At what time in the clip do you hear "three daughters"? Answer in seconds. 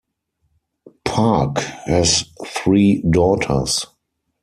2.47-3.85